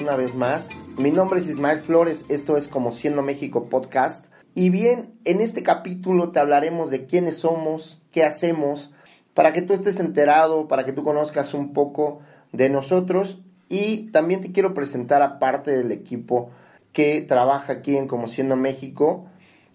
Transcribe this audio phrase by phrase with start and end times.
[0.00, 0.68] una vez más.
[0.98, 4.26] Mi nombre es Ismael Flores, esto es como Siendo México Podcast.
[4.52, 8.92] Y bien, en este capítulo te hablaremos de quiénes somos, qué hacemos,
[9.32, 12.20] para que tú estés enterado, para que tú conozcas un poco
[12.52, 13.40] de nosotros.
[13.68, 16.50] Y también te quiero presentar a parte del equipo
[16.92, 19.26] que trabaja aquí en Como Siendo México.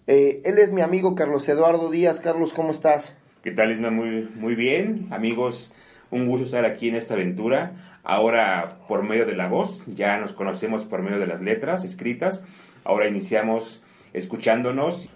[0.08, 2.20] Eh, él es mi amigo Carlos Eduardo Díaz.
[2.20, 3.16] Carlos, ¿cómo estás?
[3.44, 3.92] ¿Qué tal, Isma?
[3.92, 5.72] Muy, muy bien, amigos.
[6.12, 8.00] Un gusto estar aquí en esta aventura.
[8.04, 12.44] Ahora por medio de la voz, ya nos conocemos por medio de las letras escritas.
[12.84, 13.82] Ahora iniciamos
[14.14, 15.10] escuchándonos.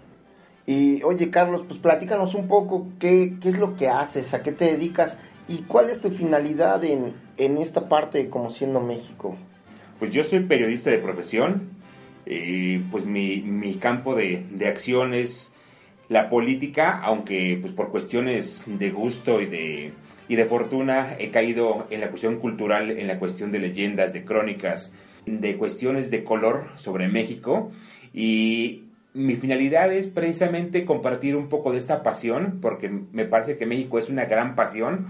[0.66, 4.52] Y oye, Carlos, pues platícanos un poco qué, qué es lo que haces, a qué
[4.52, 9.36] te dedicas y cuál es tu finalidad en, en esta parte de Como Siendo México.
[9.98, 11.76] Pues yo soy periodista de profesión.
[12.28, 15.52] Y pues mi, mi campo de, de acción es
[16.08, 19.92] la política, aunque pues por cuestiones de gusto y de,
[20.28, 24.24] y de fortuna he caído en la cuestión cultural, en la cuestión de leyendas, de
[24.24, 24.92] crónicas,
[25.24, 27.70] de cuestiones de color sobre México
[28.12, 28.84] y
[29.16, 33.98] mi finalidad es precisamente compartir un poco de esta pasión, porque me parece que México
[33.98, 35.06] es una gran pasión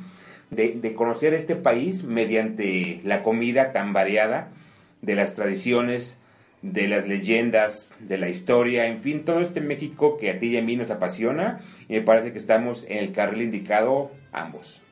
[0.50, 4.50] de, conocer este país mediante la comida tan variada,
[5.02, 6.18] de las tradiciones,
[6.62, 10.56] de las leyendas, de la historia, en fin, todo este México que a ti y
[10.56, 14.85] a mí nos apasiona y me parece que estamos en el carril indicado ambos.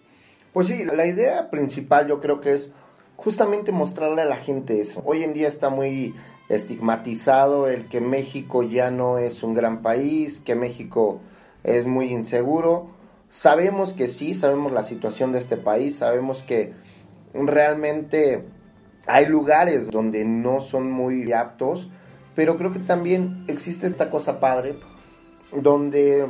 [0.55, 2.71] Pues sí, la idea principal yo creo que es
[3.17, 5.03] justamente mostrarle a la gente eso.
[5.05, 6.15] Hoy en día está muy
[6.49, 11.19] estigmatizado el que México ya no es un gran país, que México
[11.65, 12.87] es muy inseguro.
[13.29, 16.73] Sabemos que sí, sabemos la situación de este país, sabemos que
[17.33, 18.45] realmente
[19.09, 21.89] hay lugares donde no son muy aptos,
[22.37, 24.77] pero creo que también existe esta cosa padre
[25.53, 26.29] donde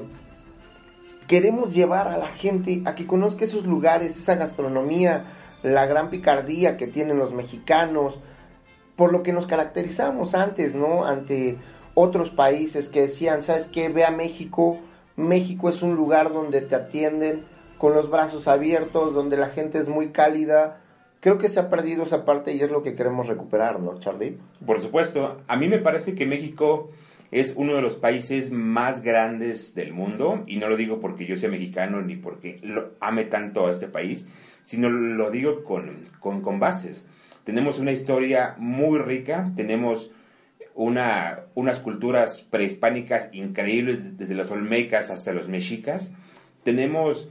[1.35, 5.25] queremos llevar a la gente a que conozca esos lugares, esa gastronomía,
[5.65, 8.21] la gran picardía que tienen los mexicanos,
[8.95, 11.05] por lo que nos caracterizamos antes, ¿no?
[11.05, 11.57] Ante
[11.95, 13.89] otros países que decían, ¿sabes qué?
[13.89, 14.79] Ve a México,
[15.17, 17.43] México es un lugar donde te atienden
[17.79, 20.83] con los brazos abiertos, donde la gente es muy cálida,
[21.19, 24.39] creo que se ha perdido esa parte y es lo que queremos recuperar, ¿no, Charlie?
[24.65, 26.91] Por supuesto, a mí me parece que México
[27.35, 31.37] es uno de los países más grandes del mundo, y no lo digo porque yo
[31.37, 34.25] sea mexicano ni porque lo ame tanto a este país,
[34.63, 37.09] sino lo digo con, con, bases.
[37.43, 40.13] Tenemos una historia muy rica, tenemos
[40.77, 46.13] una, unas culturas prehispánicas increíbles, desde los olmecas hasta los mexicas.
[46.63, 47.29] Tenemos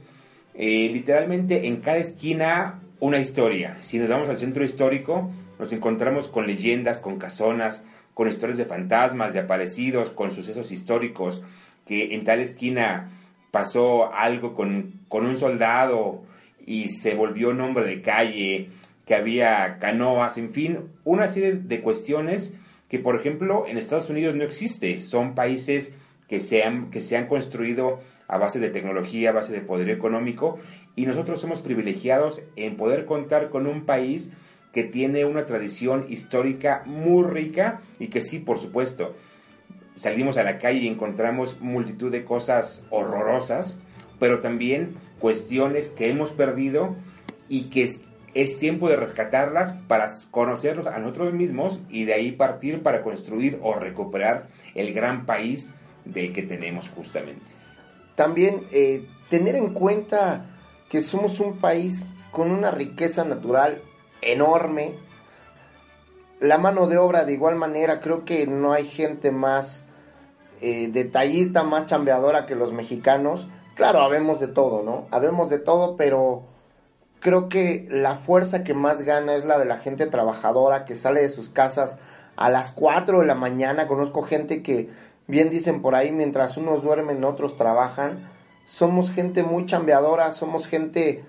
[0.52, 3.78] eh, literalmente en cada esquina una historia.
[3.80, 8.64] Si nos vamos al centro histórico, nos encontramos con leyendas, con casonas, con historias de
[8.64, 11.42] fantasmas, de aparecidos, con sucesos históricos,
[11.86, 13.10] que en tal esquina
[13.50, 16.22] pasó algo con, con un soldado
[16.66, 18.70] y se volvió nombre de calle,
[19.06, 22.52] que había canoas, en fin, una serie de cuestiones
[22.88, 24.98] que, por ejemplo, en Estados Unidos no existe.
[24.98, 25.94] Son países
[26.28, 29.90] que se han, que se han construido a base de tecnología, a base de poder
[29.90, 30.58] económico,
[30.96, 34.30] y nosotros somos privilegiados en poder contar con un país
[34.74, 39.14] que tiene una tradición histórica muy rica y que sí, por supuesto,
[39.94, 43.78] salimos a la calle y encontramos multitud de cosas horrorosas,
[44.18, 46.96] pero también cuestiones que hemos perdido
[47.48, 48.02] y que es,
[48.34, 53.60] es tiempo de rescatarlas para conocerlos a nosotros mismos y de ahí partir para construir
[53.62, 55.72] o recuperar el gran país
[56.04, 57.46] del que tenemos justamente.
[58.16, 60.46] También eh, tener en cuenta
[60.88, 63.80] que somos un país con una riqueza natural
[64.24, 64.94] enorme.
[66.40, 69.84] La mano de obra de igual manera, creo que no hay gente más
[70.60, 73.46] eh, detallista, más chambeadora que los mexicanos.
[73.74, 75.06] Claro, habemos de todo, ¿no?
[75.10, 76.42] Habemos de todo, pero
[77.20, 81.22] creo que la fuerza que más gana es la de la gente trabajadora que sale
[81.22, 81.98] de sus casas
[82.36, 83.88] a las 4 de la mañana.
[83.88, 84.90] Conozco gente que,
[85.26, 88.28] bien dicen por ahí, mientras unos duermen, otros trabajan.
[88.66, 91.24] Somos gente muy chambeadora, somos gente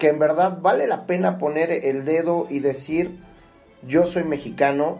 [0.00, 3.20] que en verdad vale la pena poner el dedo y decir,
[3.86, 4.98] yo soy mexicano,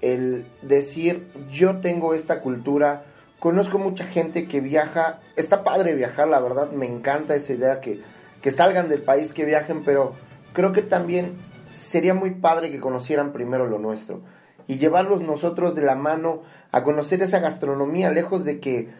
[0.00, 3.04] el decir, yo tengo esta cultura.
[3.40, 8.00] Conozco mucha gente que viaja, está padre viajar, la verdad, me encanta esa idea que,
[8.40, 10.12] que salgan del país, que viajen, pero
[10.52, 11.34] creo que también
[11.74, 14.20] sería muy padre que conocieran primero lo nuestro
[14.68, 18.90] y llevarlos nosotros de la mano a conocer esa gastronomía, lejos de que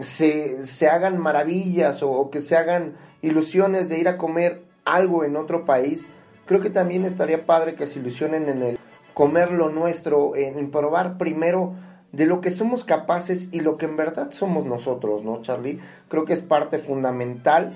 [0.00, 5.24] se, se hagan maravillas o, o, que se hagan ilusiones de ir a comer algo
[5.24, 6.06] en otro país,
[6.46, 8.78] creo que también estaría padre que se ilusionen en el
[9.14, 11.74] comer lo nuestro, en probar primero
[12.12, 15.80] de lo que somos capaces y lo que en verdad somos nosotros, ¿no, Charlie?
[16.08, 17.72] Creo que es parte fundamental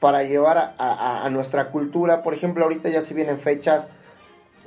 [0.00, 2.22] para llevar a, a, a nuestra cultura.
[2.22, 3.88] Por ejemplo, ahorita ya se vienen fechas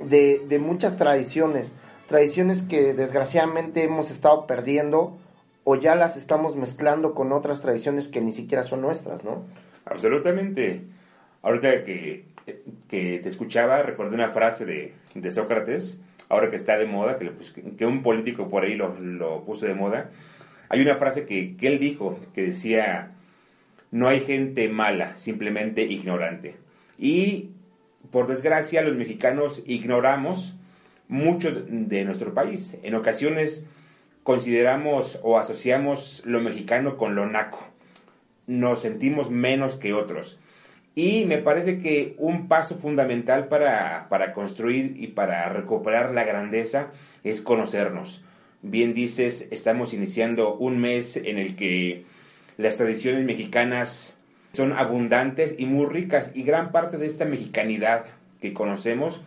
[0.00, 1.72] de, de muchas tradiciones,
[2.08, 5.18] tradiciones que desgraciadamente hemos estado perdiendo
[5.64, 9.42] o ya las estamos mezclando con otras tradiciones que ni siquiera son nuestras, ¿no?
[9.84, 10.84] Absolutamente.
[11.42, 12.24] Ahorita que,
[12.88, 17.30] que te escuchaba, recordé una frase de, de Sócrates, ahora que está de moda, que,
[17.30, 20.10] pues, que un político por ahí lo, lo, puso de moda.
[20.68, 23.12] Hay una frase que, que él dijo que decía,
[23.90, 26.56] no hay gente mala, simplemente ignorante.
[26.98, 27.50] Y
[28.10, 30.54] por desgracia los mexicanos ignoramos
[31.08, 32.76] mucho de nuestro país.
[32.82, 33.66] En ocasiones
[34.22, 37.66] consideramos o asociamos lo mexicano con lo naco.
[38.46, 40.38] Nos sentimos menos que otros.
[40.94, 46.90] Y me parece que un paso fundamental para, para construir y para recuperar la grandeza
[47.24, 48.22] es conocernos.
[48.60, 52.04] Bien dices, estamos iniciando un mes en el que
[52.58, 54.16] las tradiciones mexicanas
[54.52, 58.04] son abundantes y muy ricas y gran parte de esta mexicanidad
[58.40, 59.22] que conocemos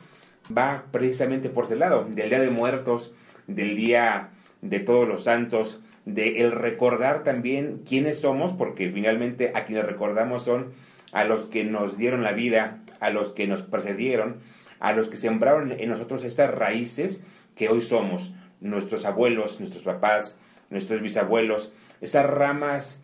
[0.55, 3.13] va precisamente por ese lado, del Día de Muertos,
[3.47, 4.29] del Día
[4.61, 10.43] de Todos los Santos, de el recordar también quiénes somos, porque finalmente a quienes recordamos
[10.43, 10.73] son
[11.15, 14.41] a los que nos dieron la vida, a los que nos precedieron,
[14.81, 17.23] a los que sembraron en nosotros estas raíces
[17.55, 20.37] que hoy somos, nuestros abuelos, nuestros papás,
[20.69, 21.71] nuestros bisabuelos,
[22.01, 23.01] esas ramas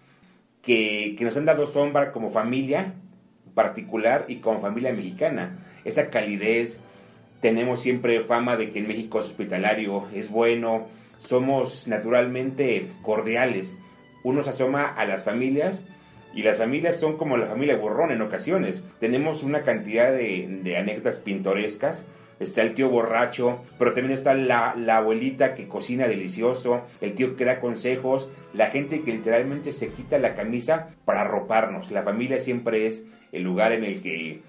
[0.62, 2.96] que, que nos han dado sombra como familia
[3.54, 6.82] particular y como familia mexicana, esa calidez,
[7.40, 13.74] tenemos siempre fama de que en México es hospitalario, es bueno, somos naturalmente cordiales.
[14.26, 15.86] Uno se asoma a las familias
[16.34, 18.84] y las familias son como la familia Borrón en ocasiones.
[19.00, 22.06] Tenemos una cantidad de, anécdotas pintorescas.
[22.40, 27.36] Está el tío borracho, pero también está la, la, abuelita que cocina delicioso, el tío
[27.36, 31.92] que da consejos, la gente que literalmente se quita la camisa para arroparnos.
[31.92, 34.42] La familia siempre es el lugar en el que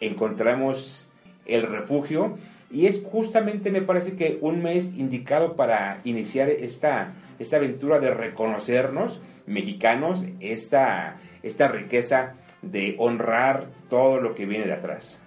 [0.00, 1.08] encontramos
[1.46, 2.38] el refugio
[2.70, 8.12] y es justamente me parece que un mes indicado para iniciar esta, esta aventura de
[8.12, 15.18] reconocernos mexicanos, esta, esta riqueza de honrar todo lo que viene de atrás.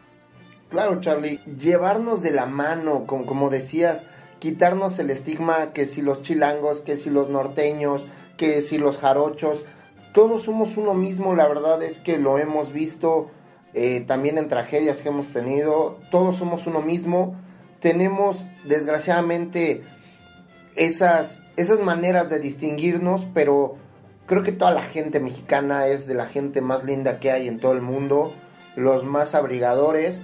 [0.70, 4.06] Claro, Charlie, llevarnos de la mano, como, como decías,
[4.40, 8.06] quitarnos el estigma que si los chilangos, que si los norteños,
[8.38, 9.64] que si los jarochos,
[10.14, 13.30] todos somos uno mismo, la verdad es que lo hemos visto
[13.74, 17.36] eh, también en tragedias que hemos tenido, todos somos uno mismo,
[17.82, 19.84] tenemos desgraciadamente
[20.76, 23.76] esas, esas maneras de distinguirnos, pero
[24.26, 27.60] creo que toda la gente mexicana es de la gente más linda que hay en
[27.60, 28.34] todo el mundo,
[28.76, 30.22] los más abrigadores,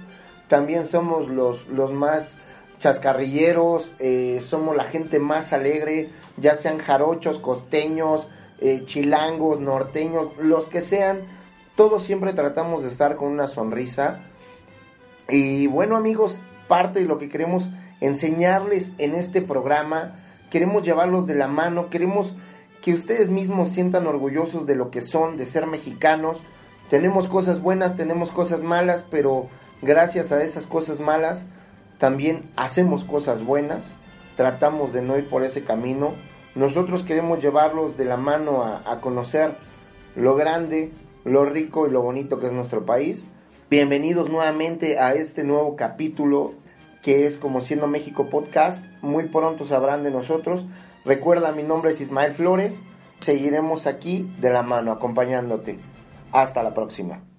[0.48, 2.36] también somos los, los más
[2.78, 8.28] chascarrilleros, eh, somos la gente más alegre, ya sean jarochos, costeños,
[8.58, 11.20] eh, chilangos, norteños, los que sean,
[11.76, 14.20] todos siempre tratamos de estar con una sonrisa.
[15.28, 17.70] Y bueno amigos, parte de lo que queremos
[18.00, 20.16] enseñarles en este programa,
[20.50, 22.34] queremos llevarlos de la mano, queremos
[22.82, 26.38] que ustedes mismos sientan orgullosos de lo que son, de ser mexicanos.
[26.90, 29.46] Tenemos cosas buenas, tenemos cosas malas, pero
[29.80, 31.46] gracias a esas cosas malas
[31.98, 33.94] también hacemos cosas buenas,
[34.36, 36.10] tratamos de no ir por ese camino.
[36.56, 39.54] Nosotros queremos llevarlos de la mano a, a conocer
[40.16, 40.90] lo grande,
[41.24, 43.24] lo rico y lo bonito que es nuestro país.
[43.70, 46.54] Bienvenidos nuevamente a este nuevo capítulo
[47.02, 48.84] que es como siendo México Podcast.
[49.00, 50.66] Muy pronto sabrán de nosotros.
[51.04, 52.80] Recuerda, mi nombre es Ismael Flores.
[53.18, 55.78] Seguiremos aquí de la mano, acompañándote.
[56.30, 57.22] Hasta la próxima.